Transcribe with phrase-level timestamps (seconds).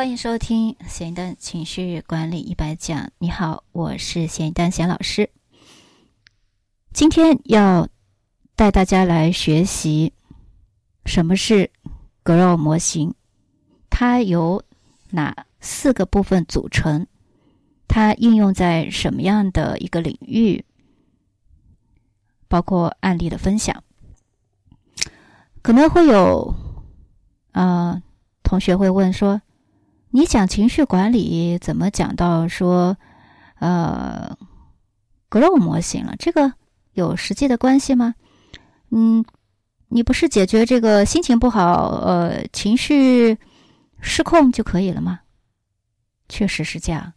[0.00, 3.12] 欢迎收听咸蛋情绪管理一百讲。
[3.18, 5.28] 你好，我是咸蛋咸老师。
[6.90, 7.86] 今天要
[8.56, 10.14] 带大家来学习
[11.04, 11.70] 什么是
[12.24, 13.14] GROW 模型，
[13.90, 14.64] 它由
[15.10, 17.06] 哪四个部分组成？
[17.86, 20.64] 它应用在什么样的一个领域？
[22.48, 23.84] 包括案例的分享，
[25.60, 26.54] 可能会有
[27.52, 28.00] 啊，
[28.42, 29.42] 同学会问说。
[30.12, 32.96] 你讲情绪管理怎么讲到说，
[33.60, 34.36] 呃
[35.30, 36.16] ，GROW 模型了？
[36.18, 36.52] 这个
[36.94, 38.16] 有实际的关系吗？
[38.90, 39.24] 嗯，
[39.86, 43.38] 你不是解决这个心情不好、呃情绪
[44.00, 45.20] 失控就可以了吗？
[46.28, 47.12] 确实是这样，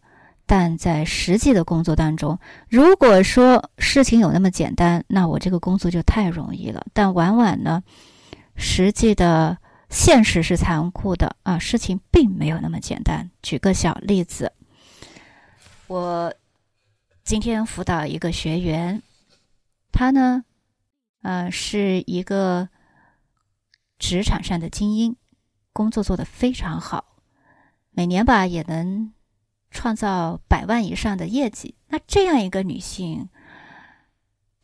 [0.46, 2.38] 但在实际的工作当中，
[2.68, 6.86] 如果说事情有那么简单，那我这个工作就太容易了。
[6.92, 7.82] 但往往呢，
[8.54, 9.58] 实际的。
[9.94, 13.30] 现实是残酷的啊，事情并没有那么简单。
[13.42, 14.52] 举个小例子，
[15.86, 16.34] 我
[17.22, 19.00] 今天辅导一个学员，
[19.92, 20.44] 他呢，
[21.22, 22.68] 呃，是一个
[23.96, 25.14] 职场上的精英，
[25.72, 27.16] 工作做得非常好，
[27.90, 29.12] 每年吧也能
[29.70, 31.76] 创造百万以上的业绩。
[31.86, 33.28] 那这样一个女性，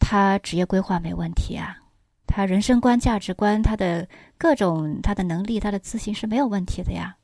[0.00, 1.76] 她职业规划没问题啊。
[2.30, 7.16] 他人生观、价值观，他的各种，他的能力，他的自信是没有问题的呀。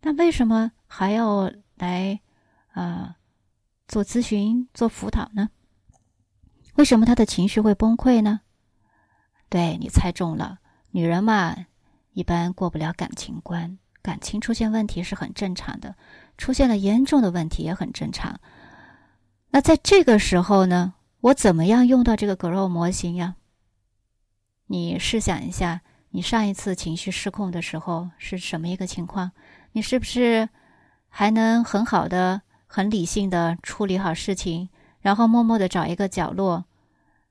[0.00, 2.18] 那为什么还要来
[2.72, 3.16] 啊
[3.86, 5.50] 做咨询、做辅导呢？
[6.76, 8.40] 为什么他的情绪会崩溃呢？
[9.50, 10.58] 对你猜中了，
[10.90, 11.54] 女人嘛，
[12.12, 15.94] 一般过不了感情关，感情出现问题是很正常的，
[16.38, 18.40] 出现了严重的问题也很正常。
[19.50, 23.34] 那在这个时候呢，我怎么样用到这个 GROW 模型呀？
[24.68, 25.80] 你试想一下，
[26.10, 29.32] 你上一次情绪失控的时候是什么一个情况？
[29.72, 30.48] 你是不是
[31.08, 34.68] 还能很好的、很理性的处理好事情，
[35.00, 36.64] 然后默默的找一个角落，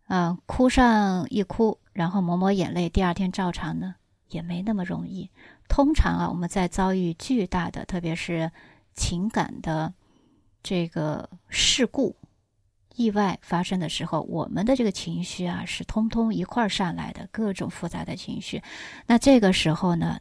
[0.08, 3.96] 啊，哭上一哭，然后抹抹眼泪，第二天照常呢？
[4.30, 5.30] 也没那么容易。
[5.70, 8.52] 通常啊，我们在遭遇巨大的，特别是
[8.94, 9.94] 情感的
[10.64, 12.16] 这个事故。
[12.98, 18.62] 意外发生的时候，我们的这个情绪啊是通通一块儿上来的，各种复杂的情绪。
[19.06, 20.20] 那这个时候呢，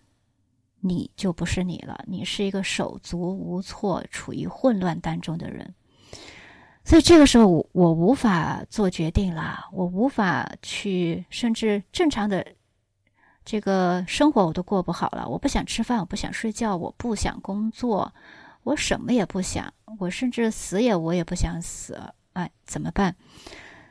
[0.80, 5.74] 你就不是你了，你是一个手足无措、处于混乱当中的人。
[6.84, 12.46] 所以这个时候，我我无法做决定啦，我无法去，甚至正常的
[13.42, 15.26] 这个生活我都过不好了。
[15.26, 18.12] 我不想吃饭，我不想睡觉，我不想工作，
[18.64, 21.98] 我什么也不想，我甚至死也我也不想死。
[22.36, 23.16] 哎，怎么办？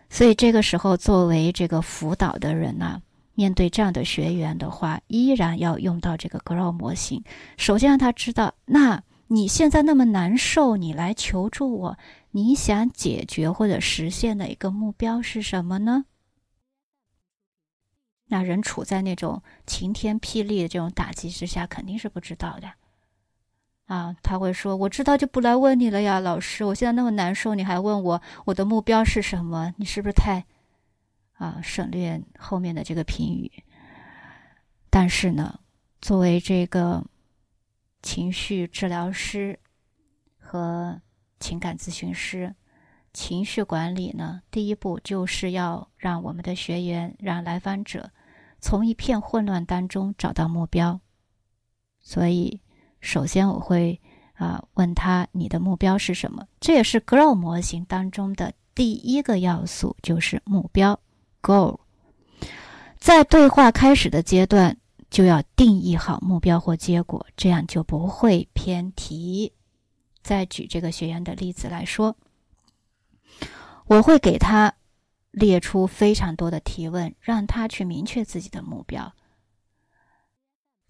[0.07, 3.01] 所以这个时候，作为这个辅导的人呢，
[3.33, 7.23] 面对这样的学员的话，依然要用到这个 GROW 模型。
[7.57, 11.97] 首先让他知道，那你现在那么难受，你来求助我，
[12.31, 16.05] 你想解决或者实现的一个目标是什么呢？
[18.27, 22.71] 那人处在那种晴天霹雳的这种打击之下，肯定是不知道的。
[23.85, 29.71] 啊，他会说：“我知道就不来问你了呀，老师，我现在那么难受，你还问我我的目标是什么？
[29.77, 30.43] 你是不是太……
[31.33, 33.51] 啊，省略后面的这个评语。
[34.89, 35.59] 但是呢，
[36.01, 37.05] 作为这个
[38.01, 39.59] 情绪治疗师
[40.39, 40.99] 和
[41.39, 42.55] 情感咨询师，
[43.13, 48.09] 情绪管理呢，第一步就是要让我们的学员，让来访者
[48.59, 50.99] 从一片混乱当中找到目标，
[52.01, 52.61] 所以。”
[53.05, 54.01] 首先，我会
[54.33, 56.43] 啊问他你的目标是什么？
[56.59, 60.99] 这也是 GROW 模型当中的第一个要素，就是目标
[61.41, 61.77] Goal。
[62.97, 64.75] 在对话开始的阶段，
[65.11, 69.53] 就要定义好目标或结果，这样就不会偏题。
[70.23, 72.17] 再举这个学员的例子来说，
[73.85, 74.73] 我会给他
[75.29, 79.13] 列出非常多的提问，让他去明确自己的目标。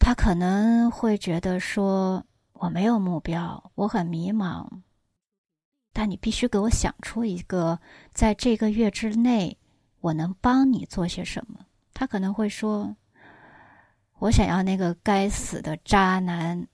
[0.05, 4.67] 他可能会觉得说：“我没有目标，我很迷茫。”
[5.91, 7.79] 但你必须给我想出一个，
[8.13, 9.57] 在这个月之内，
[10.01, 11.65] 我能帮你做些什么。
[11.91, 12.95] 他可能会说
[14.21, 16.67] ：“我想要那个该死的渣男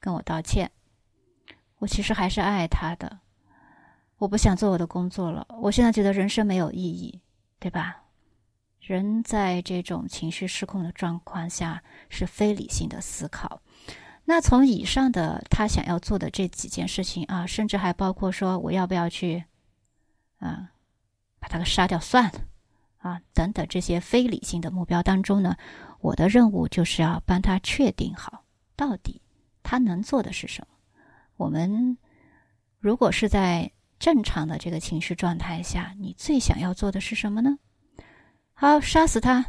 [0.00, 0.68] 跟我道歉。
[1.78, 3.20] 我其实还是爱他的。
[4.16, 5.46] 我不想做我的工作了。
[5.60, 7.22] 我现在觉得人生没有意义，
[7.60, 8.01] 对吧？”
[8.84, 13.62] 人在这种情绪失控的状况下是非理性的思考。
[14.24, 19.44] 那从以上的他想要做的这几件事情啊，甚至还包括说我要不要去
[20.38, 20.70] 啊
[21.38, 22.40] 把他给杀掉算了
[22.98, 25.56] 啊等等这些非理性的目标当中呢，
[26.00, 28.44] 我的任务就是要帮他确定好
[28.74, 29.20] 到底
[29.62, 30.74] 他能做的是什么？
[31.36, 31.96] 我们
[32.78, 37.58] 如果是在正常的这个情绪状态下，你最想要做的是什么呢？
[38.62, 39.44] 好，杀死他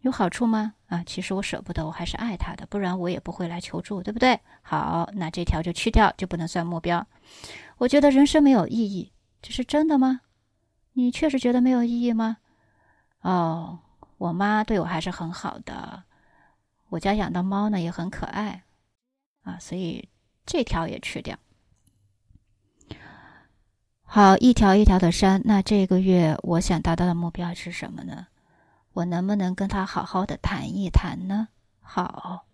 [0.00, 0.72] 有好处吗？
[0.86, 4.40] 啊，其实我舍不得，我还是爱他的，不然我也不会来求助，对不对？
[4.62, 7.06] 好，那这条就去掉，就不能算目标。
[7.76, 9.12] 我觉得人生没有意义，
[9.42, 10.22] 这是真的吗？
[10.94, 12.38] 你确实觉得没有意义吗？
[13.20, 13.80] 哦，
[14.16, 16.04] 我妈对我还是很好的，
[16.88, 18.62] 我家养的猫呢也很可爱，
[19.42, 20.08] 啊，所以
[20.46, 21.36] 这条也去掉。
[24.04, 25.42] 好，一条一条的删。
[25.44, 28.26] 那这个月我想达到的目标是什么呢？
[28.94, 31.48] 我能不能跟他好好的谈一谈呢？
[31.80, 32.46] 好，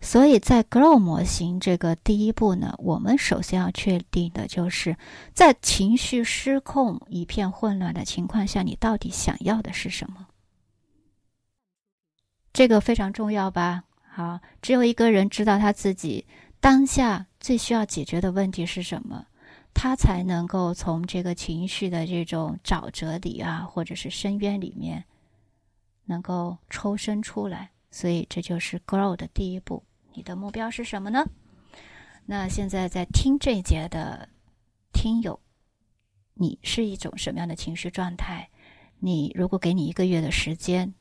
[0.00, 4.96] 所以在 Grow 模型这个第一步呢，我们首先要确定的就是
[5.32, 10.26] 在情绪失控、一片混乱的情况下，你到底想要的是什么？
[12.52, 13.84] 这个非常重要吧？
[14.06, 16.26] 好，只有一个人知道他自己
[16.60, 19.24] 当下最需要解决的问题是什么。
[19.74, 25.02] 他才能够从这个情绪的这种沼泽里啊，或者是深渊里面，
[26.04, 27.70] 能够抽身出来。
[27.90, 29.82] 所以这就是 grow 的第一步。
[30.14, 31.24] 你的目标是什么呢？
[32.24, 34.28] 那现在在听这一节的
[34.92, 35.38] 听友，
[36.34, 38.48] 你是一种什么样的情绪状态？
[38.98, 40.94] 你如果给你一个月的时间，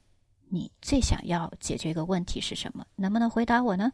[0.49, 2.85] 你最想要解决一个问题是什么？
[2.95, 3.93] 能不能回答我呢？